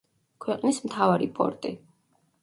[0.45, 1.73] ქვეყნის მთავარი პორტი.